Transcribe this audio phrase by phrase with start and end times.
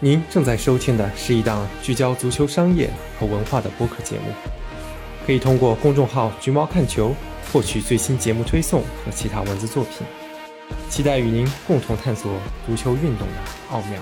[0.00, 4.32] 您正在收听的是一档聚焦足球商业和文化的播客节目，
[5.24, 7.14] 可以通过公众号“橘猫看球”
[7.52, 10.04] 获取最新节目推送和其他文字作品。
[10.90, 13.34] 期待与您共同探索足球运动的
[13.70, 14.00] 奥妙。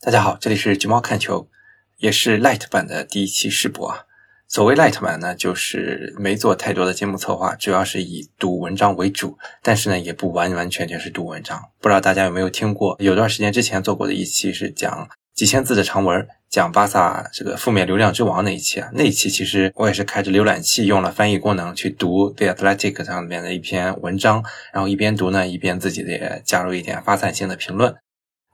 [0.00, 1.48] 大家好，这里是橘猫看球，
[1.96, 4.04] 也是 Light 版的第一期试播啊。
[4.50, 11.70] 所谓 light 版呢，就是没做太多的节目策划，主要是以读文章为主，但是呢，也不完完全全是读文章。
[11.78, 12.96] 不知道大家有没有听过？
[12.98, 18.90] 有段时间之前做过的一期是讲几千字的长文，讲巴萨这个负面流量之王那一期啊。
[18.92, 27.94] 那一期其实我也是开着浏览器，用了翻译功能去读 The Athletic 上面的一篇文章，然后一边读呢，一边自己也加入一点发散性的评论。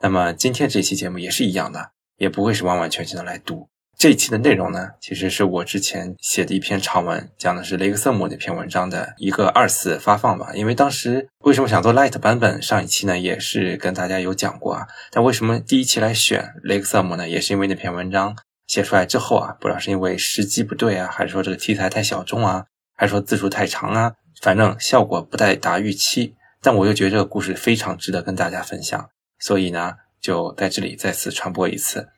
[0.03, 3.71] 那么今天这期节目也是一样的，也不会是完完全全的来读。
[3.99, 10.51] 这一期的内容呢，其实是我之前写的一篇长文，讲的是雷克瑟姆那篇文章的一个二次发放吧。
[10.55, 14.87] 因为当时为什么想做 Light 版本，上一期呢也是跟大家有讲过啊。
[15.11, 17.27] 但为什么第一期来选雷克瑟姆呢？
[17.27, 24.13] 也是因为那篇文章写出来之后啊，不知道是因为时机不对啊，还是说这个题材太小众啊，还是说字数太长啊，
[24.43, 26.35] 反正效果不太达预期。
[26.61, 32.09] 但我又觉得这个故事非常值得跟大家分享，所以呢，就在这里再次传播一次。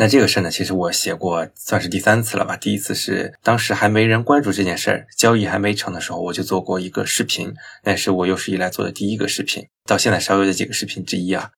[0.00, 2.56] 那这个事儿呢，其实我写过，算是第三次了吧。
[2.56, 11.50] 第一次是当时还没人关注这件事儿，交易还没成的时候，我就做过一个视频，那是我有史以来做的第一个视频，到现在稍微的几个视频之一啊。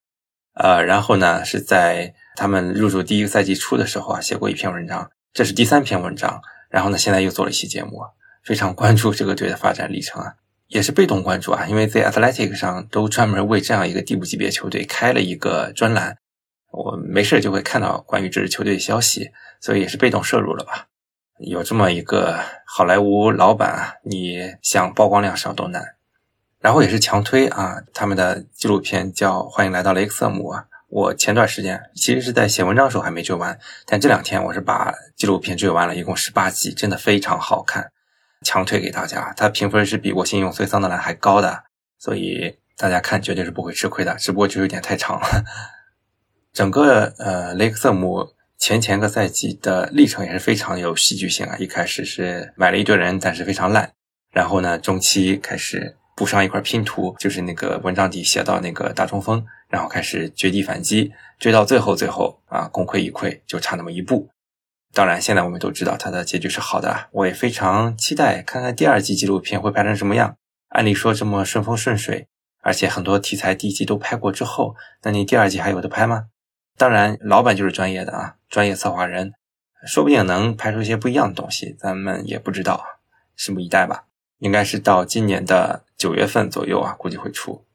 [0.55, 6.41] 呃，然后呢，是在他们入驻第一个赛季初的时候啊，写过一篇文章，这是第三篇文章。
[6.71, 8.01] 然后呢，现在又做了一期节目，
[8.43, 10.33] 非常关注这个队的发展历程啊，
[10.69, 16.17] 也是被动关注啊，因为在 Athletic 上都专门为这样一个第五级别球队开了一个专栏。
[16.71, 20.87] 我没事就会看到关于这支球队的消息，所以也是被动摄入了吧。
[21.39, 25.97] 有这么一个好莱坞老板，你想曝光量少都难。
[26.59, 30.67] 然后也是强推啊，他们的纪录片叫《欢迎来到雷克瑟姆》啊。
[30.91, 37.91] 我前段时间其实是在写文章的时候还没追完，但这两天我是把纪录片追完了，一共十八集，真的非常好看，
[38.45, 39.33] 强推给大家。
[39.37, 41.65] 它评分是比我信用碎桑德兰还高的，
[41.99, 45.45] 所以大家看绝对是不会吃亏的，只不过就有点太长了。
[46.53, 51.57] 整个呃雷克瑟姆前前个赛季的历程也是非常有戏剧性啊！
[51.59, 53.93] 一开始是买了一堆人，但是非常烂，
[54.33, 64.29] 然后呢中期开始补上一块拼图，就是那个文章底写到那个大中锋，然后开始绝地反击，追到最后最后啊功亏一篑，就差那么一步。
[64.93, 70.35] 当然现在我们都知道他的结局是好的，我也非常期待看看第二季纪录片会拍成什么样。
[70.71, 72.27] 按理说这么顺风顺水，
[72.61, 74.75] 而且很多题材第一季都拍过之后，
[75.05, 76.25] 那你第二季还有的拍吗？
[76.81, 79.35] 当然，老板就是专业的啊，专业策划人，
[79.87, 82.83] 说不定能拍出一些不一样的东西，咱们也不知道，
[83.37, 84.05] 拭目以待吧。
[84.39, 87.67] 应该是到今年的九月份左右啊，估计会出。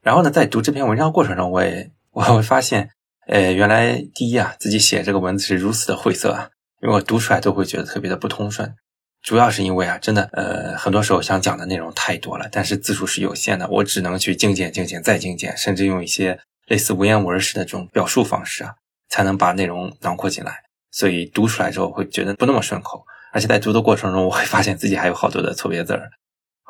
[0.00, 2.88] 然后呢，在读这篇文章过程中，我也我会发现，
[3.26, 6.48] 呃，原来第一啊，自己写这个文字是如此的晦涩啊，
[6.80, 8.74] 因为我读出来都会觉得特别的不通顺，
[9.20, 16.40] 主要是因为啊，真的，呃，很多时候想讲的内容太多了，但是字数是有限的，我只能去精简、精简再精简，甚至用一些。
[16.68, 18.74] 类似文言文式的这种表述方式啊，
[19.08, 26.10] 才能把内容囊括进来，所以读出来之后会觉得不那么顺口，而且在读的过程中，我会发现自己还有好多的错别字儿，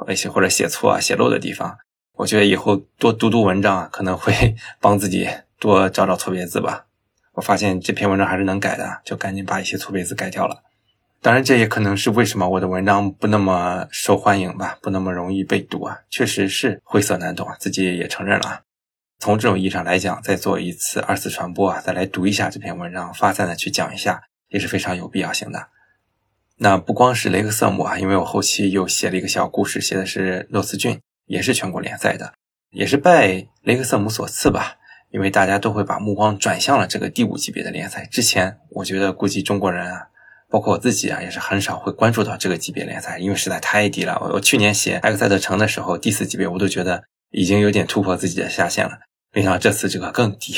[0.08, 1.76] 一些或者写错啊、写漏的地方。
[2.16, 5.28] 我觉得以后多读读文章啊，可能会 帮自己
[5.60, 6.86] 多找找错别字吧。
[7.34, 10.62] 我发现这篇文章还是能改的，就赶紧把一些错别字改掉了。
[11.20, 18.62] 当然，这也可能是为什么我的文章不那么受欢迎吧，不那么容易被读啊，确实是晦涩难懂啊，自己也承认了。
[19.18, 25.68] 从这种意义上来讲，再做一次二次传播啊，再来读一下这篇文章，发散的去讲一下，也是非常有必要性的。
[26.58, 32.34] 那不光是雷克瑟姆啊，因为我后期又写了一个小故事，写的是诺斯郡，也是全国联赛的，
[32.70, 34.76] 也是拜雷克瑟姆所赐吧。
[35.10, 38.06] 因为大家都会把目光转向了这个第五级别的联赛。
[38.10, 40.08] 之前我觉得估计中国人啊，
[40.50, 44.18] 包括我自己啊，也是很少会关注到这个级别联赛，因为实在太低了。
[44.20, 48.98] 我我去年写埃克塞特城的时候，第四级别我都觉得已经有点突破自己的下限了。
[49.32, 50.54] 没想到这次这个更低，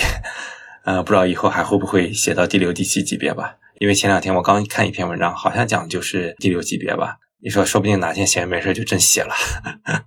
[0.85, 3.57] 呃，不知道以后还会不会写到第六、第七级别吧？
[3.81, 7.17] 因为前两天我刚看一篇文章，好像讲的就是第六级别吧。
[7.43, 9.35] 你说，说不定哪天闲着没事就真写了。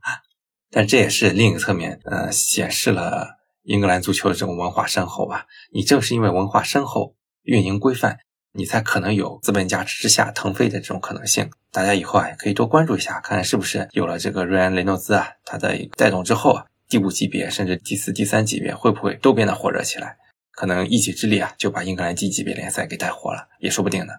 [0.72, 5.46] 但这也是另一个侧面，呃，显示了英格兰足球的这种文化深厚吧。
[5.74, 8.20] 你正是因为文化深厚、运营规范，
[8.54, 11.50] 你才可能有资本加持之下腾飞的这种可能性。
[11.72, 16.66] 大家以后啊也，可以多关注一下，看看是不是有了这个瑞安·雷诺兹啊，他的带动之后啊。
[16.94, 20.16] 第五级别甚至第四、第三级别会不会都变得火热起来？
[20.52, 24.14] 可能一己之力啊，就把英格兰低级别联赛给带火了，也说不定呢。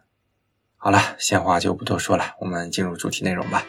[0.75, 3.65] 好了，闲话就不多说了，我们进入主题内容吧。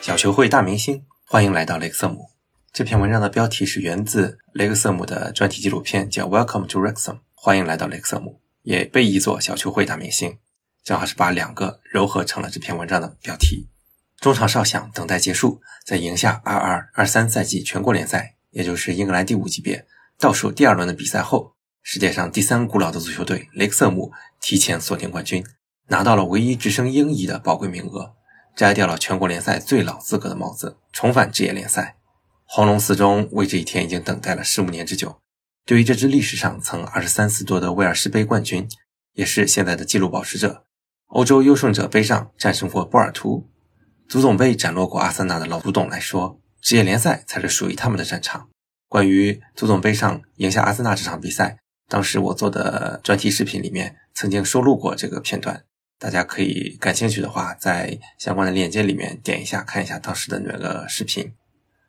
[0.00, 2.30] 小球会大明星，欢迎来到雷克瑟姆。
[2.72, 10.38] 这篇文章的标题是源自雷克瑟姆的专题纪录片，叫《Welcome to Rexham》，欢迎来到雷克瑟姆，也被译作小球会大明星，
[10.88, 13.68] 正好是把两个糅合成了这篇文章的标题。
[14.22, 19.86] 中场哨响，等待结束，在赢下二二二三赛季全国联赛，也就是英格兰第五级别
[20.18, 21.52] 倒数第二轮的比赛后，
[21.82, 25.44] 世界上第三古老的足球队雷克瑟姆提前锁定冠军，
[25.88, 28.14] 拿到了唯一直升英乙的宝贵名额。
[28.56, 31.98] 摘掉了全国联赛最老资格的帽子，重返职业联赛。
[32.46, 35.20] 黄龙四中为这一天已经等待了十五年之久。
[35.66, 38.66] 对于这支历史上曾二十三次夺得威尔士杯冠军，
[39.12, 40.64] 也是现在的纪录保持者，
[41.08, 43.48] 欧洲优胜者杯上战胜过波尔图，
[44.06, 48.48] 足总杯斩落过阿森纳的老古董来说，职业联赛才是属于他们的战场。
[48.88, 51.56] 关于足总杯上赢下阿森纳这场比赛，
[51.88, 55.64] 当时我做的专题视频里面曾经收录过这个片段。
[55.98, 61.32] 大家可以感兴趣的话，在相关的链接里面点一下，看一下当时的那个视频。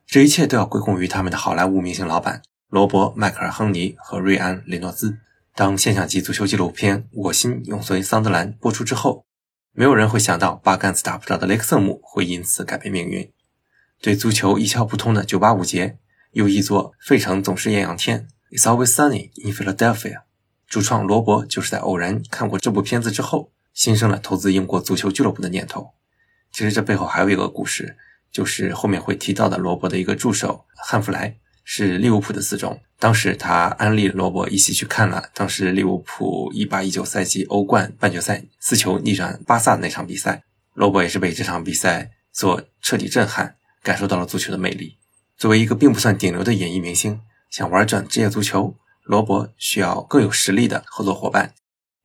[0.07, 5.19] 这一切都要归功于他们的好莱坞明星老板罗伯·迈克尔·亨尼和瑞安·雷诺兹。
[5.59, 9.25] 当现象级足球纪录片《我心永随桑德兰》播出之后，
[9.73, 13.29] 没有人会想到八竿子打不着的雷克瑟姆会因此改变命运。
[13.99, 15.97] 对足球一窍不通的985节，
[16.31, 18.25] 又译作《费城总是艳阳天》
[18.57, 20.21] （It's always sunny in Philadelphia），
[20.65, 23.51] 主创罗伯就是在偶然看过这部片子之后。
[23.73, 25.89] 新生了投资英国足球俱乐部的念头。
[26.53, 27.97] 其实这背后还有一个故事，
[28.31, 31.37] 就是后面会提到的罗伯的一个助手汉弗莱
[31.71, 32.81] 是利物浦的四中。
[32.97, 40.41] 当时他安利罗伯一起去看了当时利物浦一八一九赛季欧冠半决赛四球逆转巴萨那场比赛。
[40.73, 44.97] 罗伯也是被这场比赛所彻底震撼，感受到了足球的魅力。
[45.37, 47.21] 作为一个并不算顶流的演艺明星，
[47.51, 51.53] 想玩转职业足球，罗伯需要更有实力的合作伙伴。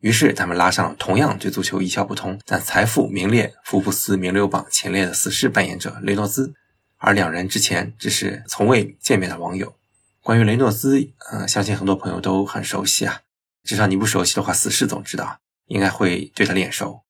[0.00, 6.52] 于是，他们拉上了同样对足球一窍不通，但财富名列福布斯名流榜前列的死侍扮演者雷诺兹，
[7.04, 9.76] 而两人之前只是从未见面的网友。
[10.22, 13.20] 关于雷诺兹，呃，相信很多朋友都很熟悉啊，
[13.62, 17.02] 至少你不熟悉的话，死侍总知道，应该会对他脸熟。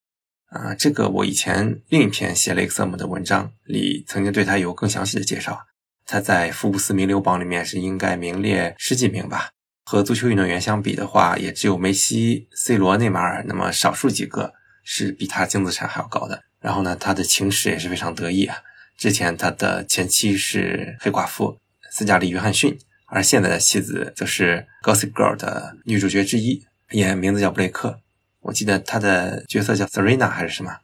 [0.50, 5.64] 啊，这个我以前另一篇写雷克瑟姆的文章里曾经对他有更详细的介绍。
[6.04, 9.50] 他在福布斯名流榜里面是应该名列十几名吧。
[9.84, 16.42] 和足球运动员相比的话，也只有梅西、C 罗、内马尔那么少数几个是比他净资产还要高的。
[16.58, 18.56] 然后呢，他的情史也是非常得意啊。
[18.96, 21.58] 之前他的前妻是黑寡妇
[21.90, 28.00] 斯嘉丽·约翰逊，而现在的妻子则是《Gossip Girl》的女主角之一，也名字叫布雷克。
[28.40, 30.78] 我记得他的角色叫 Serena 还是什么？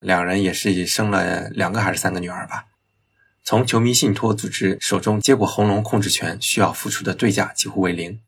[0.00, 2.66] 两人也是生了两个还是三个女儿吧。
[3.42, 8.20] 从球迷信托组织手中接过红龙控制权，需要付出的对价几乎为零。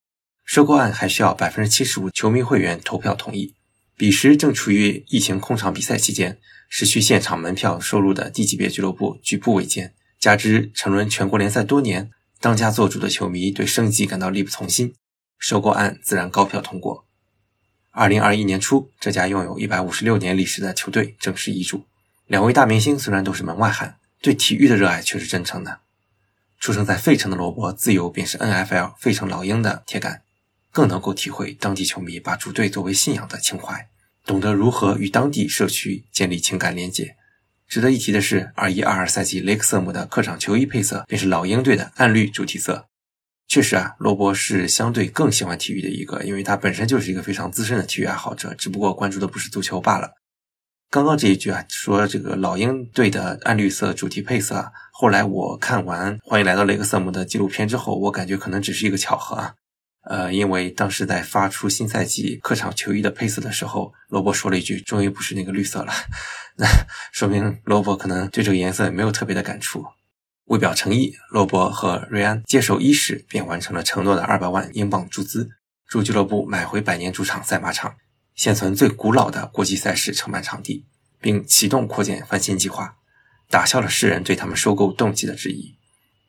[0.44, 3.54] 收购案还需要百分之七十五球迷会员投票同意。
[3.96, 6.38] 彼时正处于疫情空场比赛期间，
[6.68, 12.10] 失去现场门票收入的低级别俱乐部举步维艰，加之沉沦全国联赛多年，
[12.40, 14.94] 当家做主的球迷对升级感到力不从心，
[15.38, 17.06] 收购案自然高票通过。
[17.90, 21.84] 二零二一年初，这家拥有一百五十六年历史的球队正式易主。
[22.26, 23.96] 两位大明星虽然都是门外汉。
[24.20, 25.78] 对体育的热爱却是真诚的。
[26.58, 30.22] 出生在费城的罗伯，自幼便是 NFL 费城老鹰的铁杆，
[30.72, 33.88] 更能够体会当地球迷把主队作为信仰的情怀，
[34.28, 37.16] 懂得如何与当地社区建立情感连结。
[37.66, 42.88] 值得一提的是，二一二二赛季雷克瑟姆的客场球衣配色便是老鹰队的暗绿主题色。
[43.46, 50.10] 确实啊，罗伯是相对更喜欢体育的一个，因为他本身就是一个非常资深的体育爱好者，只不过关注的不是足球罢了。
[50.90, 59.54] 刚刚这一句啊，说这个老鹰队的暗绿色主题配色啊，后来我看完《欢迎来到雷克瑟姆》的纪录片之后，我感觉可能只是一个巧合啊。
[60.08, 65.92] 呃，因为当时在发出新赛季客场球衣的配色的时候，罗伯说了一句：“终于不是那个绿色了。
[66.56, 66.66] ”那
[67.12, 69.84] 说明罗伯可能对这个颜色也没有特别的感触。
[70.46, 75.50] 为表诚意，罗伯和瑞安接手伊始便完成了承诺的二百万英镑注资，
[75.86, 77.96] 助俱乐部买回百年主场赛马场。
[78.34, 80.86] 现存最古老的国际赛事承办场地，
[81.20, 82.96] 并启动扩建翻新计划，
[83.50, 85.74] 打消了世人对他们收购动机的质疑。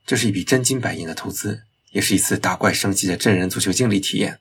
[0.06, 4.40] 这是一笔真金白银的投资，也是一次打怪升级的真人足球经历体验。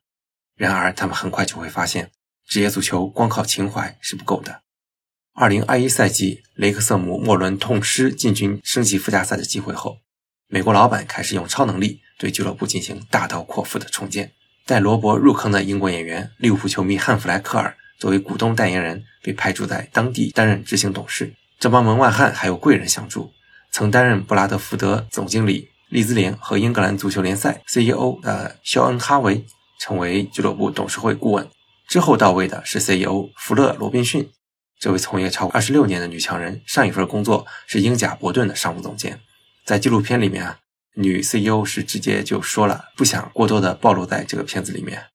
[0.56, 2.10] 然而，他们很快就会发现，
[2.46, 4.62] 职业足球光靠情怀是不够的。
[5.34, 9.98] 二零二一赛季，雷克瑟姆末轮痛失进军升级附加赛的机会后，
[10.48, 14.32] 美国老板开始用超能力对俱乐部进行大刀阔斧的重建。
[14.66, 21.32] 带罗伯入坑的英国演员利物浦球迷汉弗莱克尔作为股东代言人被派驻在当地担任执行董事。
[21.58, 23.32] 这帮门外汉还有贵人相助，
[23.70, 29.44] 曾担任布拉德福德总经理利兹联和英格兰足球联赛 CEO 的肖恩哈维
[29.80, 31.48] 成为俱乐部董事会顾问。
[31.88, 34.30] 之后到位的是 CEO 弗勒罗宾逊，
[34.78, 39.20] 这位从业超过二十六年的女强人，上一份工作是英甲伯顿的商务总监。
[39.64, 40.58] 在纪录片里面啊，
[40.96, 45.06] 女 CEO 是直接就说了，不想过多的暴露在这个片子里面。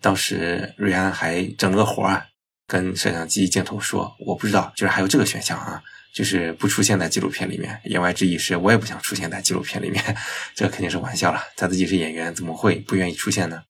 [0.00, 2.24] 当时瑞安还整了个活啊，
[2.66, 5.82] 跟摄像机镜头说：“我不知道，居然还有这个选项啊，
[6.14, 10.16] 就是不出现在纪录片里面。”言外之意是我也不想出现在纪录片里面，
[10.54, 11.42] 这肯定是玩笑了。
[11.56, 13.62] 他自己是演员，怎么会不愿意出现呢？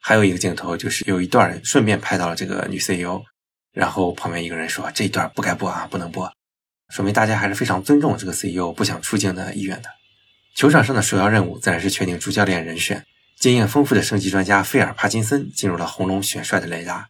[0.00, 3.22] 还有一个镜头就是有一段顺便拍到了这个女 CEO，
[3.72, 6.32] 然后旁边一个人说：“这一段不该播啊，不能播。”
[6.88, 9.90] 说明大家还是非常尊重这个 CEO 不想出镜的意愿的。
[10.54, 13.04] 球场上的首要任务自然是确定主教练人选。
[13.38, 17.08] 经验丰富的升级专家菲尔·帕金森进入了红龙选帅的雷达。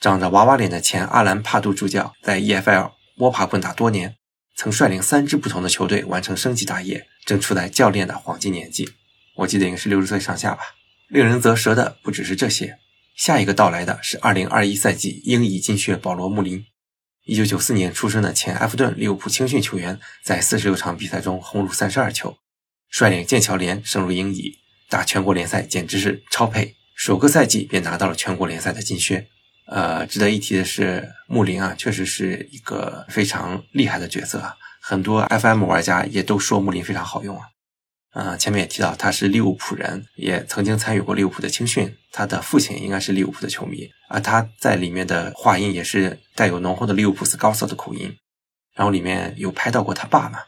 [0.00, 4.16] 长着娃娃脸的前阿兰·帕杜助教在 EFL 摸爬滚打多年，
[4.56, 8.88] 曾率领三支不同的球队完成升级大业，正处在教练的黄金年纪。
[9.36, 10.62] 我记得应该是六十岁上下吧。
[11.08, 12.78] 令人啧舌的不只是这些，
[13.16, 16.64] 下一个到来的是2021赛季英乙金靴保罗·穆林。
[17.26, 22.36] 1994年出生的前埃弗顿、利物浦青训球员，在46场比赛中轰入32球，
[22.90, 29.28] 率领剑桥联升入英乙，打全国联赛简直是超配，首个赛季便拿到了全国联赛的金靴。
[29.66, 37.46] 呃，值得一提的是，穆林啊，确实是一个非常厉害的角色啊，很多 FM 玩家也都说穆林非常好用啊。
[38.12, 41.96] 呃，前面也提到他是利物浦人，也曾经参与过利物浦的青训。
[42.12, 48.14] 他的父亲应该是利物浦的球迷，而他在里面的话音也是带有浓厚的利物浦斯高瑟的口音。
[48.76, 50.38] 然后里面有拍到过他爸嘛？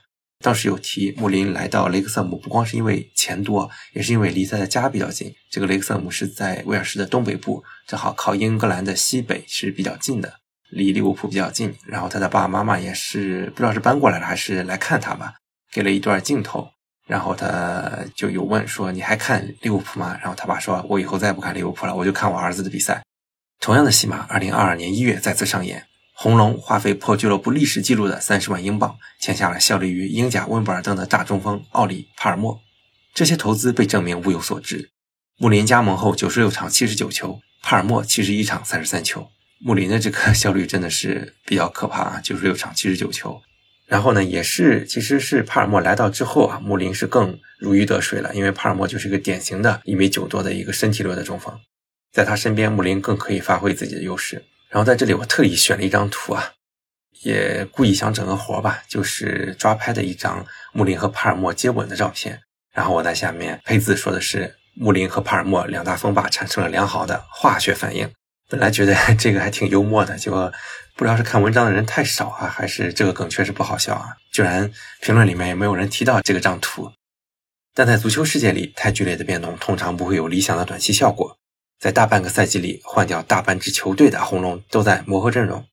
[0.45, 5.35] 当时有提穆林来到雷克瑟姆，不光是因为钱多，也是因为离他的家比较近。
[5.51, 10.35] 这个雷克瑟姆是在威尔士的东北部，正好靠英格兰的西北是比较近的，
[10.71, 11.75] 离利物浦比较近。
[11.87, 15.35] 然后他的爸爸妈妈也是不知道是搬过来了还是来看他吧，
[15.73, 16.69] 给了一段镜头。
[17.09, 23.01] 然后他就有问说：“你还看利物浦吗？”然后他爸说：“我以后再也不看利物浦了，我就看我儿子的比赛。”
[23.63, 25.87] 同样的戏码，二零二二年一月再次上演。
[26.19, 32.59] 红龙花费破俱乐部历史记录的三十万英镑，签下了效力于英甲温布尔登的大中锋奥里·帕尔默。
[33.13, 34.89] 这些投资被证明物有所值。
[35.37, 39.29] 穆林加盟后九十六场七十九球，帕尔默七十一场三十三球。
[39.59, 42.21] 穆林的这个 效率真的是比较可怕啊！
[42.25, 43.43] 九十六场七十九球。
[43.87, 51.55] 然后呢，也是，其实是帕尔默来到之后啊，穆林是更如鱼得水了，因为帕尔默就是一个典型的一米九多的一个身体弱的中锋，
[52.11, 54.43] 在他身边，穆林更可以发挥自己的优势。
[54.77, 56.53] 然后在这里，我特意选了一张图啊，
[57.23, 62.39] 也故意想整个活吧，就是抓拍的一张穆林和帕尔默接吻的照片。
[62.75, 68.13] 然后我在下面配字说的是，穆林和帕尔默两大风霸产生了良好的化学反应。
[68.51, 70.53] 本来觉得 这个还挺幽默的，结果。
[70.95, 74.09] 不知道是看文章的人太少啊，还是这个梗确实不好笑啊？
[74.31, 76.93] 居然评论里面也没有人提到这个张图。
[77.75, 81.39] 但在足球世界里，太剧烈的变动通常不会有理想的短期效果。
[81.79, 85.67] 在大半个赛季里换掉大半支球队的红龙都在磨合阵容。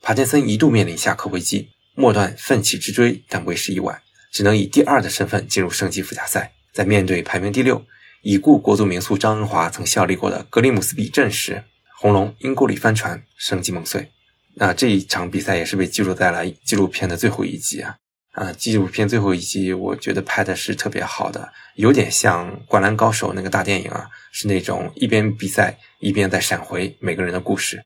[0.00, 4.00] 帕金森一度面临下课危机，末段奋起直追，但为时已晚，
[4.32, 6.52] 只能以第二的身份进入升级附加赛。
[6.72, 7.84] 在面对排名第六、
[8.22, 11.64] 已故国足名宿张恩华曾效力过的格里姆斯比镇时，
[11.98, 14.12] 红龙因故里翻船，生机梦碎。
[14.54, 17.96] 那这一场比赛也是被记录在了纪录片的最后一集啊！
[18.32, 27.82] 啊，纪录片最后一集，我觉得拍的是特别好的，有点像《灌篮高手》那个大电影啊，是那种一边比赛一边在闪回每个人的故事。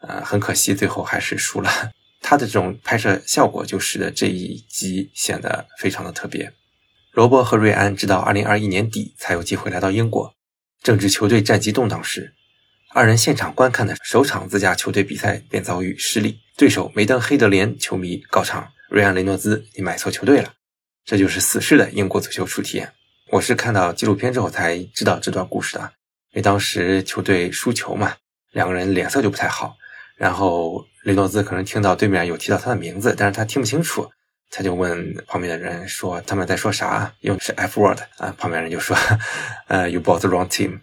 [0.00, 1.70] 呃，很可惜最后还是输了。
[2.20, 6.52] 他的这种拍摄效果就使得这一集显得非常的特别。
[7.12, 10.34] 罗伯和瑞安直到2021年底才有机会来到英国，
[10.82, 12.34] 正值球队战绩动荡时。
[12.94, 20.52] 二人现场观看的首场自家球队比赛便遭遇失利，对手梅登黑德联球迷告场：“瑞安雷诺兹，你买错球队了。”
[21.06, 22.92] 这就是死式的英国足球初体验。
[23.30, 25.80] 我是看到纪录片之后才知道这段故事的，
[26.32, 28.14] 因为当时球队输球嘛，
[28.50, 29.74] 两个人脸色就不太好。
[30.18, 34.10] 然后雷诺兹可能听到对面有提到他的名字，但是他听不清楚，
[34.50, 38.94] 他就问旁边的人说：“他们在说啥？”用的是 F word 啊，旁边人就说
[39.68, 40.80] ：“呃，You bought the wrong team。”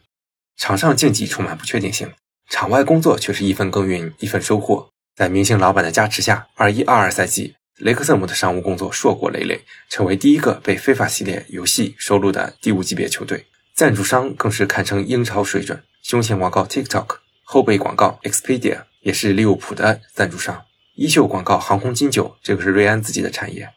[0.57, 2.11] 场上竞技充满不确定性，
[2.49, 4.89] 场外工作却是一分耕耘一分收获。
[5.15, 13.45] 在明星老板的加持下，二一二二赛季，雷克瑟姆的商务工作硕果累累，成为第一个被非法系列游戏收录的第五级别球队。
[13.73, 20.61] 赞助商更是堪称英超水准，胸前广告 TikTok，后背广告 Expedia 也是利物浦的赞助商。
[20.95, 23.69] 衣袖广告航空金九，这个是瑞安自己的产业。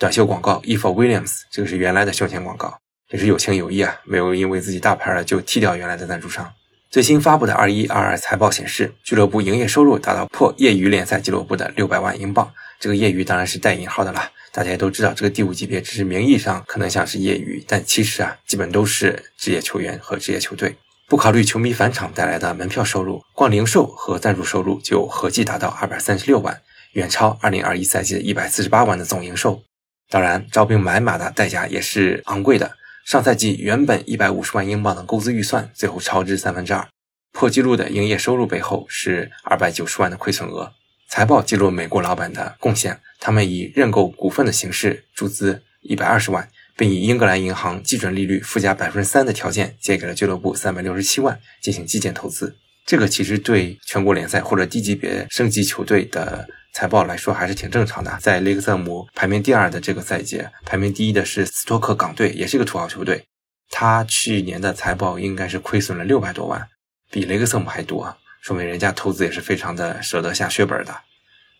[0.00, 2.76] 短袖广告 E for Williams，这个是原来的胸前广告。
[3.10, 6.52] 也是有情有义啊，没有因为自己大牌了就踢掉原来的赞助商。
[6.94, 12.48] 最新发布的二一二二财报显示，俱乐部营业收入达到破业余联赛俱乐部的六百万英镑。
[12.78, 20.76] 这个业余当然是带引号的啦，大家也都知道，这个第五级别只是名义上可能像是业余，但其实啊，基本都是职业球员和职业球队。
[21.08, 26.60] 不考虑球迷返场带来的门票收入，光零售和赞助收入就合计达到二百三十六万，
[26.92, 29.60] 远超2021赛季的148万的总营收。
[30.08, 32.70] 当然，招兵买马的代价也是昂贵的。
[33.04, 36.88] 上赛季原本150万英镑的购资预算，最后超支三分之二。
[37.32, 40.72] 破纪录的营业收入背后是290万的亏损额。
[41.10, 52.56] 财报记录美国老板的贡献，他们以认购股份的形式注资120万，并以英格兰银行基准利率附加百分之三的条件借给了俱乐部367万进行基建投资。
[52.86, 58.18] 这个其实对全国联赛或者低级别升级球队的财报来说还是挺正常的。
[58.20, 63.24] 在雷克瑟姆排名第二的这个赛季，排名第一的是斯托克港队，也是一个土豪球队。
[63.70, 66.68] 他去年的财报应该是亏损了六百多万，
[67.12, 70.94] 比雷克瑟姆还多，说明人家投资也是非常的舍得下血本的。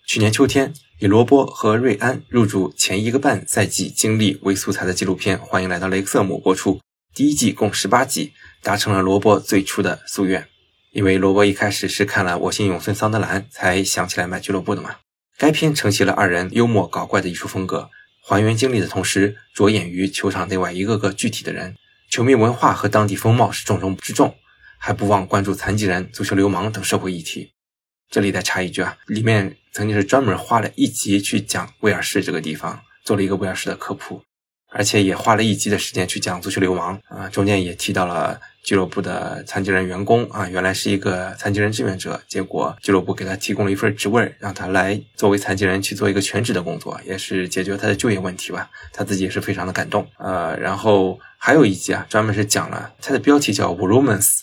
[0.07, 6.81] 去年秋天，以罗伯和瑞安入驻前一个半赛季经历为素材的纪录片《欢迎来到雷克瑟姆》播出，
[7.15, 10.47] 第一季共十八集，达成了罗伯最初的夙愿。
[10.91, 14.97] 因为罗伯一开始是看了《我心永存桑德兰》才想起来买俱乐部的嘛。
[15.37, 17.91] 该片承袭了二人幽默搞怪的艺术风格，
[18.23, 21.75] 还原经历的同时，着眼于球场内外一个个具体的人，
[22.09, 24.37] 球迷文化和当地风貌是重中之重，
[24.79, 27.51] 还不忘关注残疾人、足球流氓等社会议题。
[28.11, 34.23] 这里再插一句啊，里面曾经是专门花了一集去讲威尔士这个地方，做了一个威尔士的科普，
[34.71, 38.41] 而且也花了一集的时间去讲足球流氓啊，中间也提到了。
[38.65, 48.71] 俱乐部的残疾人员工啊，原来是一个残疾人志愿者，结果俱乐部给他提供了一份职位，让他来作为残疾人去做一个全职的工作，也是解决他的就业问题吧。
[48.91, 50.07] 他自己也是非常的感动。
[50.19, 54.39] 呃，然后还有一集啊，专门是讲了，它的标题叫 Romance，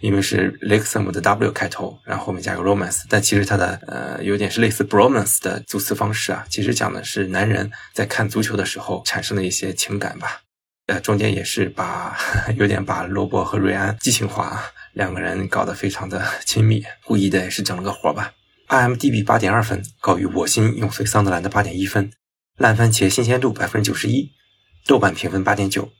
[0.00, 10.42] 因为是 Lexum 的 W 开头，然后后面加个 Romance，但其实它的呃有点是类似 Bromance 的组词方式啊，其实讲的是男人在看足球的时候产生的一些情感吧。
[11.00, 12.16] 中间也是把
[12.56, 18.32] 有点把罗伯和瑞安激情化，两个人搞得非常的亲密，故意的也是整了个活吧。
[18.68, 22.10] IMDB 八点二分，高于我心永随桑德兰的八点一分，
[22.56, 24.32] 烂番茄新鲜度百分之九十一，
[24.86, 25.92] 豆瓣评分八点九，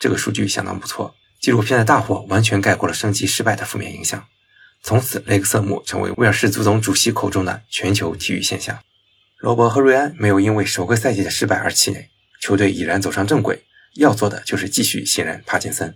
[0.00, 1.14] 这个数据相当不错。
[1.40, 4.24] 纪录片的大火完全盖过了升级失败的负面影响，
[4.82, 8.78] 从此雷克瑟姆成为威尔士足总主席口中的全球体育现象。
[9.38, 12.08] 罗伯和瑞安没有因为首个赛季的失败而气馁，
[12.40, 13.62] 球队已然走上正轨。
[13.96, 15.94] 要做的就是继续信任帕金森，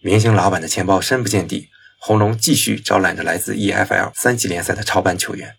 [0.00, 1.68] 明星老板的钱包深不见底。
[2.02, 5.56] 红龙继续招揽着来自 EFL 三级联赛的超班球员。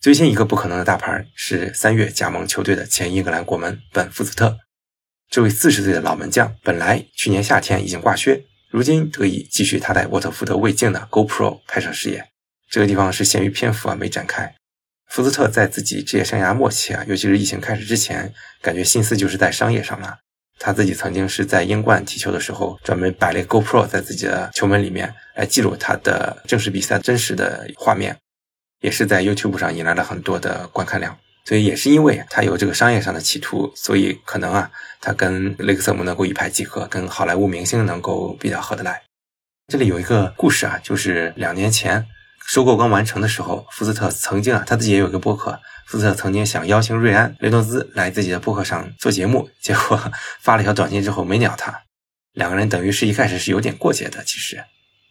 [0.00, 4.56] 最新一个不可能的大牌是三月加盟球队的前英格兰国门本福斯特。
[5.30, 12.28] 这位四十岁的老门将本来去年夏天已经挂靴，如今得以继续他在沃特福德未竟的 GoPro 拍摄事业。
[12.70, 14.54] 这个地方是限于篇幅啊，没展开。
[15.06, 20.20] 福斯特在自己职业生涯末期啊，尤其是疫情开始之前，感觉心思就是在商业上了。
[20.64, 28.16] 他自己曾经是在英冠踢球的时候，专门摆了一个 GoPro 在自己的球门里面来记录他的正式比赛真实的画面，
[28.80, 31.18] 也是在 YouTube 上引来了很多的观看量。
[31.44, 34.70] 所以也是因为他有这个商业上的企图，所以可能啊，
[35.00, 39.02] 他跟雷克瑟姆能够一拍即合，跟好莱坞明星能够比较合得来。
[39.66, 42.06] 这里有一个故事啊，就是两年前
[42.46, 45.60] 收购刚完成的时候，福斯特曾经啊，他自己也有一个播客。
[45.86, 50.00] 福斯特曾经想邀请瑞安·雷诺兹来自己的博客上做节目，结果
[50.40, 51.82] 发了一条短信之后没鸟他。
[52.32, 54.64] 两个人等于是一开始是有点过节的，其实，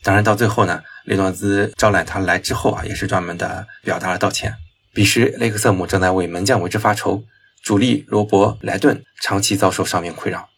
[0.03, 4.55] 当然到最后呢，雷诺兹招揽他来之后啊，也是专门的表达了道歉。
[4.93, 7.23] 彼时雷克瑟姆正在为门将为之发愁，
[7.63, 10.49] 主力罗伯·莱顿长期遭受伤病困扰。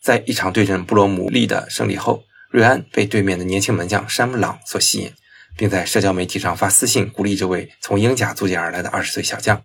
[0.00, 5.12] 在一场对阵布罗姆利的胜利后，瑞安被对面的年轻门将山姆·朗所吸引。
[5.58, 9.60] 并在社交媒体上发私信鼓励这位从英甲租借而来的二十岁小将。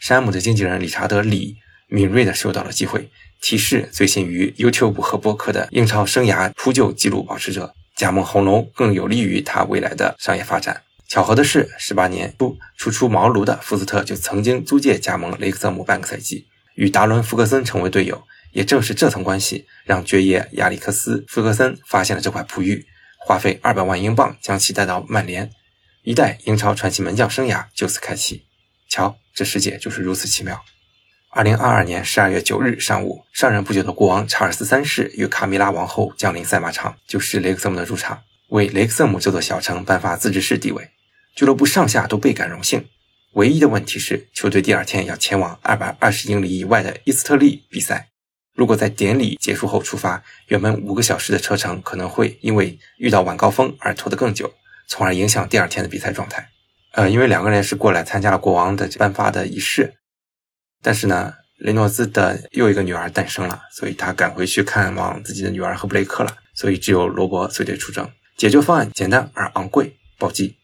[0.00, 1.56] 山姆的经纪人理查德·李
[1.88, 3.10] 敏锐地嗅到了机会，
[3.42, 10.82] 提示最新于 YouTube 和播客的英超生涯扑救纪录保持者加盟红龙更有利于他未来的商业发展。
[11.06, 18.24] 巧合的是，十八年初初出茅庐的福斯特就曾经租借加盟雷克瑟姆半个赛季，与达伦·福格森成为队友。
[18.52, 22.86] 也正是这层关系，让爵爷亚历克斯·福格森发现了这块璞玉。
[23.26, 25.50] 花费二百万英镑将其带到曼联，
[26.02, 28.44] 一代英超传奇门将生涯就此开启。
[28.88, 30.62] 瞧，这世界就是如此奇妙。
[31.30, 40.90] 二零二二年十二月九日上午，上任不久的国王查尔斯三世与卡米拉王后降临赛马场，就是雷克瑟姆的主场，为雷克瑟姆这座小城颁发自治市地位。
[41.34, 42.86] 俱乐部上下都倍感荣幸。
[43.32, 48.10] 唯一的问题是，球队第二天要前往二百二十英里以外的伊斯特利比赛。
[48.54, 54.54] 如果在典礼结束后出发，原本五个小时的车程可能会因为遇到晚高峰而拖得更久，
[54.86, 56.48] 从而影响第二天的比赛状态。
[56.92, 59.94] 呃，因为两个人是过来参加了国王的颁发的仪式，
[60.80, 68.08] 但是呢，雷诺兹的又一个女儿诞生了，所以他赶回去看望自己的女儿和布雷克了，所以只有罗伯随队出征。
[68.36, 70.56] 解决方案简单而昂贵，暴击。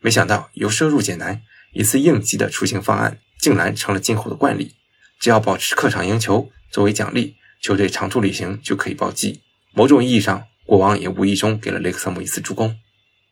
[0.00, 1.40] 没想到由奢入俭难。
[1.72, 4.74] 一次应急的出行方案竟然成了今后的惯例。
[5.20, 9.40] 只要保持客场赢球，作为奖励，球队长途旅行就可以暴击。
[9.72, 12.76] 某种意义上，国王也无意中给了雷克瑟姆一次助攻。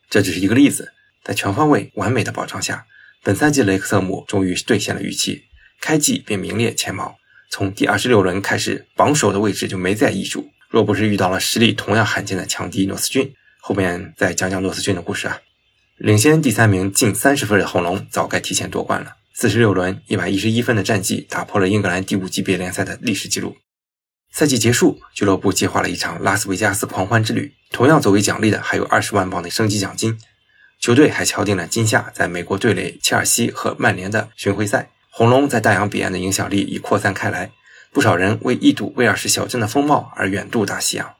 [0.09, 2.85] 这只是一个例子，在全方位完美的保障下，
[3.23, 5.43] 本赛季雷克瑟姆终于兑现了预期，
[5.81, 7.17] 开季便名列前茅。
[7.49, 10.49] 从第二十六轮开始，榜首的位置就没再易主。
[10.69, 15.39] 若不是遇到了实力同样罕见的强敌诺斯郡，后面再讲讲诺斯郡的故事啊。
[15.97, 19.13] 领先第三名近三十分的红龙早该提前夺冠了。
[19.33, 23.55] 四十六轮一百一十一分的战绩打破了英格兰第五级别联赛的历史记录。
[24.37, 30.15] 赛季结束，俱乐部计划了一场拉斯维加斯狂欢之旅，同样作为奖励的还有二十万镑的升级奖金。
[30.79, 34.91] 球队还敲定了今夏在美国队垒切尔西和曼联的巡回赛。
[35.09, 37.49] 红龙在大洋彼岸的影响力已扩散开来，
[37.91, 41.15] 不少人为一睹威尔士小镇的风貌而远渡大西洋。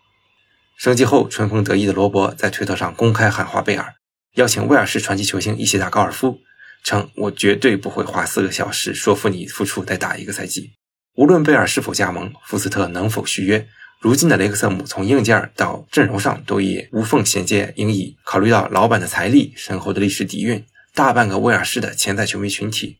[0.77, 3.95] 升级后春风得意的罗伯在推特上公开喊话贝尔，
[4.35, 6.37] 邀请威尔士传奇球星一起打高尔夫，
[6.83, 10.76] 称：“我绝对不会花四个小时说服你复出再打一个赛季。
[11.17, 13.67] 无论贝尔是否加盟，福斯特能否续约，
[13.99, 17.73] 如今的雷克瑟姆从硬件到阵容上都已无缝衔接。
[17.75, 22.99] 应以考虑到老板的财力、深厚的历史底蕴，大半个威尔士的潜在球迷群体。”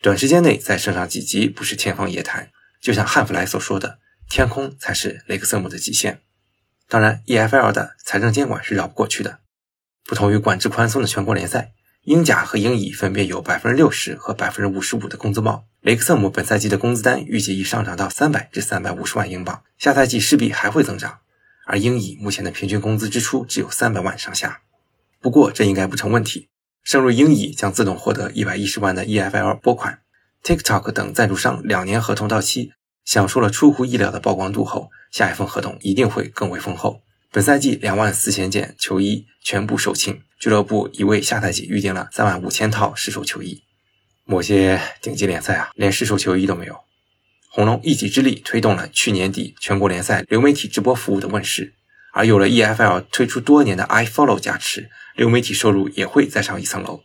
[0.00, 2.48] 短时间内再升上几级不是天方夜谭，
[2.80, 3.98] 就像汉弗莱所说的，
[4.30, 6.22] 天空才是雷克瑟姆的极限。
[6.88, 9.40] 当然，EFL 的财政监管是绕不过去的。
[10.06, 11.72] 不同于管制宽松的全国联赛，
[12.04, 15.66] 英甲和英乙分别有百分之六十和百分之五十五的工资帽。
[15.88, 21.20] 雷克瑟姆本赛季的工资单预计已上涨到三百至三百五十万英镑，下赛季势必还会增长。
[21.64, 24.60] 而英乙目前的平均工资支出只有三百万上下，
[25.18, 26.50] 不过这应该不成问题。
[26.84, 30.00] 升入英乙将自动获得一百一十万的 EFL 拨款
[30.44, 32.72] ，TikTok 等赞助商两年合同到期，
[33.06, 37.00] 享受了出乎意料的曝光度后，下一份合同一定会更为丰厚。
[37.32, 43.62] 本赛季两万四千件球衣全部售罄，俱乐部已为下赛季预定了三万五千套试售球衣。
[44.30, 46.78] 某些顶级联赛啊，连试售球衣都没有。
[47.50, 51.72] 红龙一己之力推动了去年底全国联赛流媒体直播服务的问世，
[52.12, 54.90] 而有了 EFL 推出多年的 iFollow 加持。
[55.14, 57.02] 流媒体收入也会再上一层楼。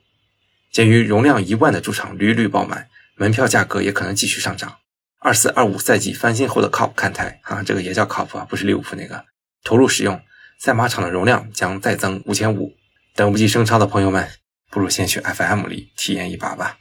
[0.70, 4.80] 鉴于容量一万的主场屡屡爆满，门票价格也可能继续上涨。
[5.20, 9.24] 二四二五赛季翻新后的 COP 看台，啊，这个也叫 COP 啊，不是利物浦那个。
[9.64, 10.22] 投入使用，
[10.60, 12.76] 赛马场的容量将再增五千五。
[13.16, 14.30] 等不及升超的朋友们，
[14.70, 16.78] 不如先去 FM 里体验一把吧。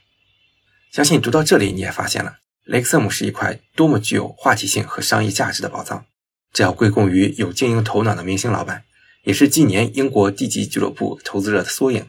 [0.93, 6.05] 相信读到这里，你也发现了雷克瑟姆是一块多么具有话题性和商业价值的宝藏。
[6.51, 8.83] 这要归功于有经营头脑的明星老板。
[9.23, 12.05] 也是近年英国地级俱乐部投资者的缩影，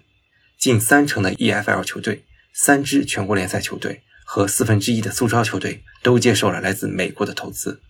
[0.58, 7.80] 近三成的 EFL 球队、三支全国联赛球队和四分之一的苏超球队都接受了来自美国的投资。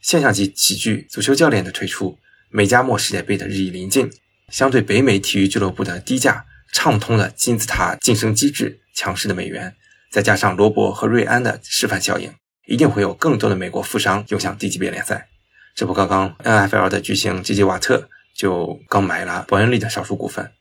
[0.00, 4.10] 现象级喜剧足球教练的推出，美加墨世界杯的日益临近，
[4.48, 9.76] 相对北美体育俱乐部的低价、畅通的金字塔晋升机制、强势的美元，
[10.10, 12.32] 再加上罗伯和瑞安的示范效应，
[12.66, 15.28] 一定会有更多的美国富商涌向低级别联赛。
[15.74, 18.08] 这不，刚刚 NFL 的巨星吉吉瓦特。
[18.36, 20.52] 就刚买了伯恩利的少数股份，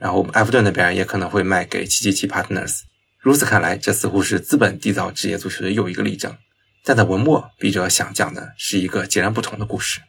[0.00, 2.80] 然后埃弗顿那边也可能会卖给七七七 Partners。
[3.20, 6.36] 如此看来，这似乎是资本缔造职业足球的又一个例证。
[6.82, 10.00] 但在文末，笔者想讲的是一个截然不同的故事。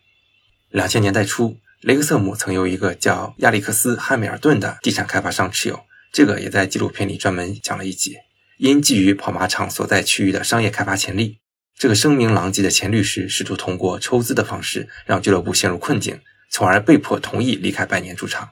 [0.72, 5.80] 两千年代初，雷克瑟姆曾由一个叫亚历克斯·汉密尔顿的地产开发商持有，
[6.12, 8.16] 这个也在纪录片里专门讲了一集。
[8.62, 11.40] 因觊觎跑马场所在区域的商业开发潜力，
[11.80, 16.22] 这个声名狼藉的前律师试图通过抽资的方式让俱乐部陷入困境。
[16.52, 18.52] 从而被迫同意离开百年主场，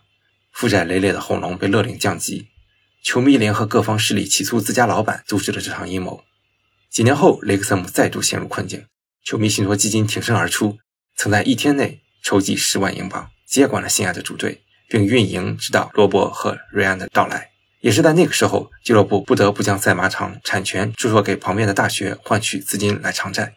[0.51, 2.47] 负债累累的红龙被勒令降级。
[3.03, 6.23] 球迷联合各方势力起诉自家老板，阻止了这场阴谋。
[6.89, 8.87] 几年后，雷克瑟姆再度陷入困境，
[9.23, 10.79] 球迷信托基金挺身而出，
[11.17, 17.51] 曾在一天内筹集十万英镑，接管了心爱的主队，并运营直到罗伯和瑞安的到来。
[17.81, 23.53] 也是在那个时候，俱乐部不得不将赛马场产权出售给旁边的大学，换取资金来偿债。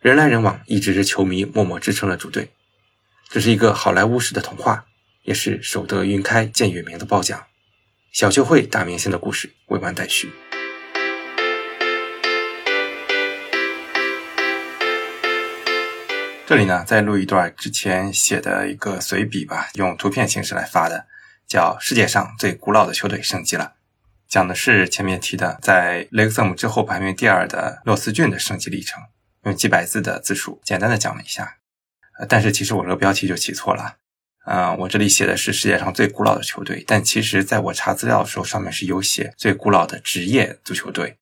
[0.00, 2.50] 人来人往，一直是球迷默默支撑了主队。
[3.28, 4.86] 这是一个好莱坞式的童话，
[5.24, 7.44] 也是守得云开见月明的褒奖。
[8.10, 10.32] 小球会大明星的故事未完待续。
[16.46, 21.04] 这里呢，再录一段之前写的一个随笔吧，用图片形式来发的，
[21.50, 23.64] 叫《世界上最古老的球队升级了》，
[24.28, 29.02] 讲的是前面提的在雷克瑟姆之后排名第二的诺斯郡的升级历程，
[29.42, 31.56] 用几百字的字数简单的讲了一下。
[32.20, 33.96] 呃但是其实我这个标题就起错了，
[34.44, 41.18] 啊，我这里写的是世界上最古老的球队，但其实在我查资料的时候，上面是有写最古老的职业足球队。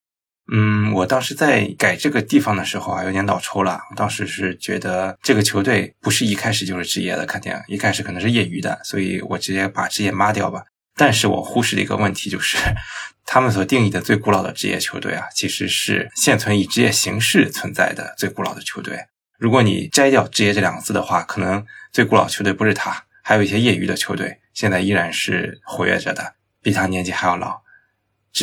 [0.50, 3.80] 嗯，我当时在改这个地方的时候啊，有点脑抽了。
[3.90, 10.64] 我当时是觉得这个球队不是一开始就是职业的，肯定一开始可能是业余的，所以我直接把职业抹掉吧。
[10.96, 12.56] 但是我忽视了一个问题，就是
[13.26, 18.98] 他们所定义的最古老的职业球队啊，其实是现存以职业形式存在的最古老的球队。
[19.38, 27.60] 如果你摘掉“职业”这两个字的话，可能最古老球队不是他，还有一些业余的球队，现在依然是活跃着的，比他年纪还要老。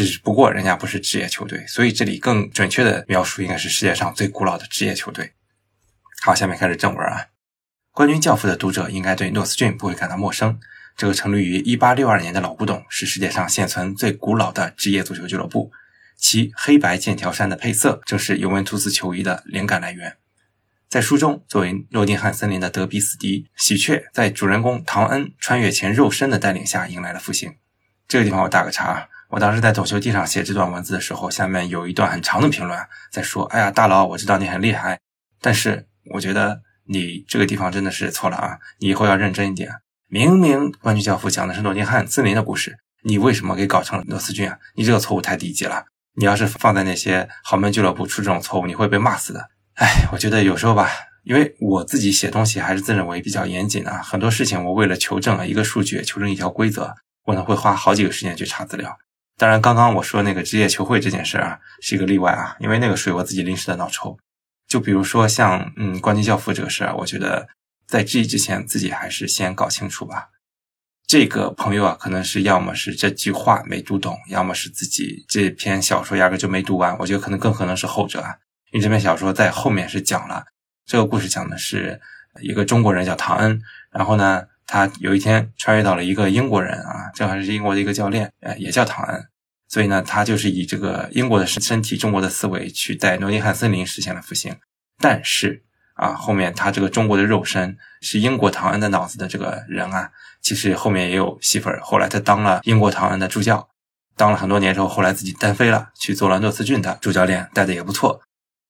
[0.03, 5.31] 只不过人家不是职业球队，所以这里更准确的描述应该是世界上最古老的职业球队。
[6.23, 7.27] 好，下面开始正文啊。
[7.91, 10.59] 冠军教父的读者应该对诺斯郡不会感到陌生。
[10.97, 15.71] 这个成立于1862年的老古董是世界上现存最古老的职业足球俱乐部，
[16.17, 20.17] 其黑白剑条衫的配色正是尤文图斯球衣的灵感来源。
[20.87, 27.55] 在书中，作为诺丁汉森林的德比死敌，喜鹊在主人公唐恩穿越前肉身的带领下迎来了复兴。
[28.07, 32.79] 这个地方我打个叉，我当时在抖球地上写这段文字的时候，下面有一段很长的评论
[33.11, 34.97] 在说：“哎呀，大佬，我知道你很厉害，
[35.41, 38.57] 但是我觉得你这个地方真的是错了啊！
[38.79, 39.69] 你以后要认真一点。
[40.07, 44.57] 明明《冠军教父》讲的是诺丁汉森林的故事，你为什么给搞成了罗斯郡啊？
[44.75, 45.83] 你这个错误太低级了。
[46.15, 50.89] 你要是放在那些豪门俱乐部出这种错误，你会被骂死的。”哎，我觉得有时候吧，
[51.25, 56.95] 因为我自己写东西还是自认为比较严谨啊，很多事情我为了求证一个数据、求证一条规则，
[57.25, 58.97] 我呢会花好几个时间去查资料。
[59.37, 64.17] 当然，刚刚我说那个职业球会这件事啊，是一个例外啊，因为那个属于我自己临时的脑抽。
[64.67, 67.47] 就比如说像嗯冠军教父这个事儿，我觉得
[67.85, 70.29] 在质疑之前，自己还是先搞清楚吧。
[71.05, 76.97] 这个朋友啊，可能是要么是这句话没读懂，要么是自己这篇小说压根就没读完。
[76.97, 78.37] 我觉得可能更可能是后者啊。
[78.71, 80.45] 因为这篇小说在后面是讲了
[80.85, 82.01] 这个故事，讲的是
[82.41, 89.25] 一个中国人叫唐恩，然后呢，他有一天穿越到了一个英国人啊，正好是英国的一个教练，呃，也叫唐恩，
[89.67, 94.55] 所以呢，他就是以这个英国的身身体、中国的思维去在诺丁汉森林实现了复兴。
[94.99, 95.63] 但是
[95.95, 101.79] 啊，后面他这个中国的肉身是英国唐恩的脑子的这个人啊，其实后面也有戏份。
[101.81, 103.69] 后来他当了英国唐恩的助教，
[104.17, 108.21] 当了很多年之后，后来自己单飞了，去做了诺斯郡的主教练，带的也不错。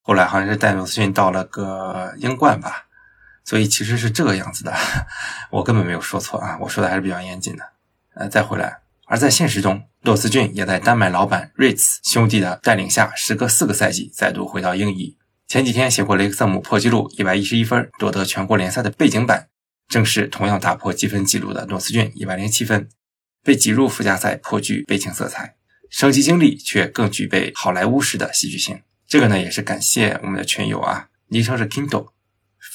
[0.02, 2.85] 后来好像是带诺斯逊到了个英冠吧，
[3.46, 4.74] 所以其实是这个样子的，
[5.52, 7.64] 我根本没有说错啊，我说的还是比较严谨的。
[8.16, 15.18] 呃，再回来，而在现实中，诺斯郡也在丹麦老板瑞茨兄弟的带领下，时隔四个赛季再度回到英乙。
[15.48, 19.48] 前几天写过雷克瑟姆破纪录一百一十一分夺得全国联赛的背景板，
[19.88, 22.90] 正是同样打破积分纪录的诺斯郡一百零七分，
[23.44, 25.54] 被挤入附加赛颇具悲情色彩，
[25.92, 28.82] 升级经历却更具备好莱坞式的戏剧性。
[29.08, 32.08] 这个呢，也是感谢我们的群友啊，昵称是 Kindle，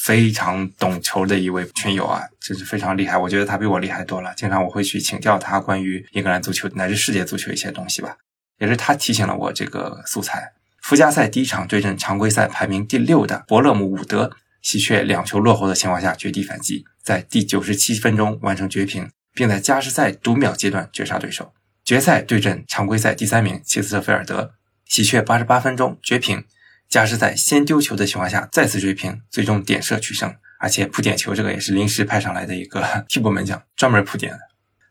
[0.00, 3.18] 非常懂球的一位群友啊，真是非常厉害。
[3.18, 8.16] 我觉得他比我厉害多了，经常我会去请教他关于英格兰足球乃至世界足球一些东西吧。
[8.58, 10.52] 也是他提醒了我这个素材。
[10.80, 14.30] 附加赛第一场对阵常规赛排名第六的伯勒姆伍德，
[14.62, 21.52] 喜鹊两球落后的情况下绝地反击，在第九十七分钟完成绝平，并在加时赛读秒阶段绝杀对手。
[21.84, 24.54] 决赛对阵常规赛第三名切斯特菲尔德。
[24.86, 26.44] 喜鹊八十八分钟绝平，
[26.90, 34.40] 加时在先丢球的情况下再次追平，最终点射取胜，而且扑点球这个也是临时派上来的一个 替补门将，专门扑点的。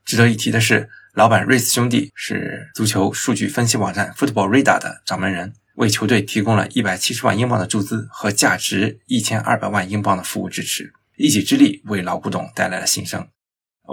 [0.05, 13.27] 值得一提的是，老板瑞斯兄弟是足球数据分析网站 Football Radar 的掌门人，为球队提供了一百七十万英镑的注资和价值一千二百万英镑的服务支持，一己之力为老古董带来了新生。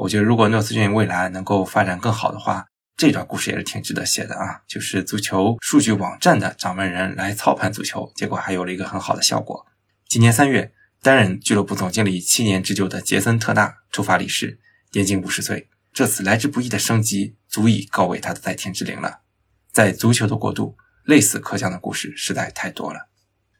[0.03, 2.67] 我觉得，如果诺斯郡未来能够发展更好的话，
[2.97, 9.67] 这段故事也是挺值得写的啊，就是足球数据网站的掌门人来操盘足球，结果还有了一个很好的效果。
[10.09, 14.59] 今年三月，担任俱乐部总经理七年之久的杰森特纳突发离世，
[14.93, 15.69] 年仅五十岁。
[15.93, 19.21] 这次来之不易的升级，足以告慰他的在天之灵了。
[19.71, 23.09] 在足球的国度，类似可讲的故事实在太多了。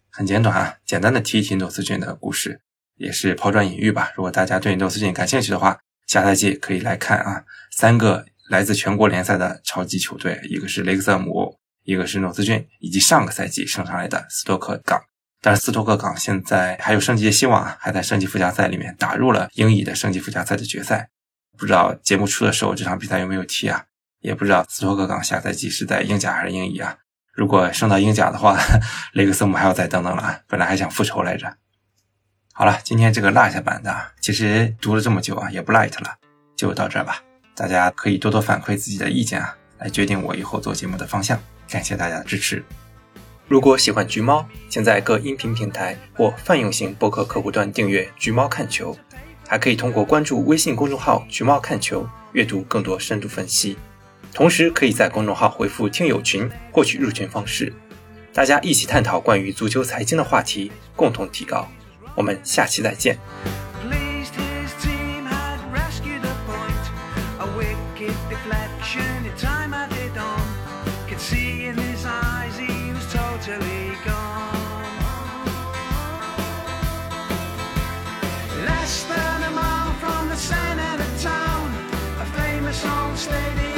[0.09, 2.63] 很简短啊，简单的提一提诺斯郡的故事，
[2.95, 4.13] 也是抛砖引玉吧。
[4.17, 8.25] 如果大家对诺斯郡感兴趣的话，下赛季可以来看啊，三个。
[8.49, 15.01] 来自全国联赛的超级球队，一个是雷克瑟姆，一个是诺斯郡，以及上个赛季升上来的斯托克港。
[15.43, 21.11] 但是斯托克港现在还有升级的希望啊，还在升级附加赛里面打入了英乙的升级附加赛的决赛。
[21.59, 23.85] 不知道节目出的时候这场比赛有没有踢啊？
[24.21, 26.97] 也不知道斯托克港下赛季是在英甲还是英乙啊？
[27.33, 28.59] 如果升到英甲的话，
[29.13, 30.41] 雷克瑟姆还要再等等了啊！
[30.49, 31.57] 本来还想复仇来着。
[32.53, 36.17] 好了，今天这个落下版的，其实读了这么久啊，也不 light 了，
[36.57, 37.23] 就到这儿吧。
[37.57, 41.41] 大家可以多多反馈自己的意见啊，来决定我以后做节目的方向。
[41.71, 42.63] 感谢大家的支持。
[43.49, 48.93] 如果喜欢橘猫，请在各音频平台或泛用型播客客户端订阅《橘猫看球》，
[49.49, 53.79] 还可以通过关注微信公众号“橘猫看球”阅读更多深度分析。
[54.35, 57.73] 同时，可以在公众号回复“听友群”获取入群方式，
[58.35, 61.67] 大家一起探讨关于足球财经的话题，共同提高。
[62.15, 63.17] 我们下期再见。
[67.99, 70.47] naked deflection in time I did on.
[71.09, 74.85] Could see in his eyes he was totally gone.
[78.67, 81.71] Less than a mile from the center of town,
[82.21, 83.76] a famous old stadium.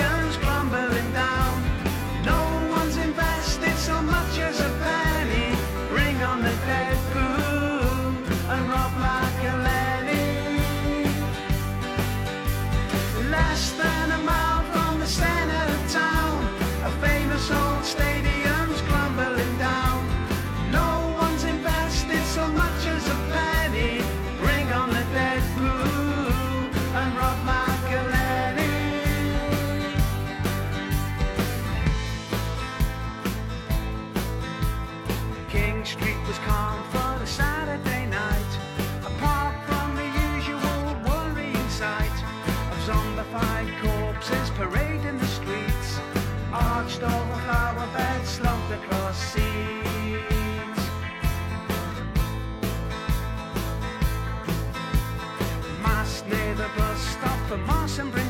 [55.83, 58.28] Mass near the bus stop for Moss and Brintake.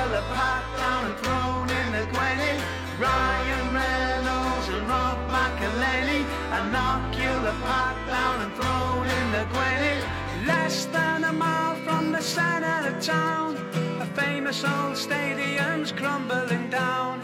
[0.00, 2.54] Knock-your pat down and thrown in the Gwenny
[2.98, 6.22] Ryan Reynolds and Rob McElhenney
[6.56, 12.22] A knock-your pat down and thrown in the Gwenny Less than a mile from the
[12.22, 13.56] center of town
[14.00, 17.20] A famous old stadium's crumbling down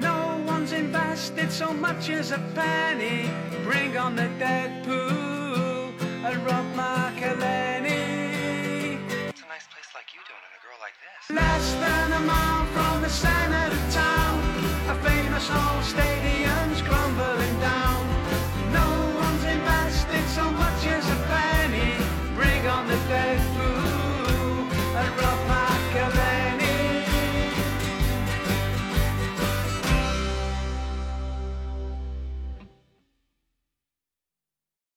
[0.00, 3.30] no one's invested so much as a penny.
[3.64, 5.90] Bring on the dead poo
[6.26, 7.65] and Rob McElhenney.
[11.28, 14.38] Less than a mile from the centre of town,
[14.88, 17.55] a famous old stadium's crumbling